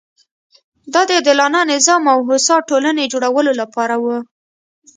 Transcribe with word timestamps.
دا 0.93 1.01
د 1.07 1.11
عادلانه 1.17 1.59
نظام 1.73 2.03
او 2.13 2.19
هوسا 2.29 2.55
ټولنې 2.69 3.11
جوړولو 3.13 3.51
لپاره 3.61 3.95
وه. 4.03 4.17